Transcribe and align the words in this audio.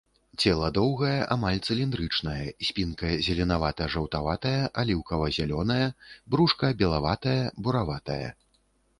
Цела 0.43 0.67
доўгае, 0.75 1.17
амаль 1.33 1.59
цыліндрычнае, 1.73 2.45
спінка 2.69 3.11
зеленавата-жаўтаватая, 3.27 4.53
аліўкава-зялёная, 4.83 5.85
брушка 6.35 6.71
белаватае, 6.81 7.37
бураватае. 7.69 8.23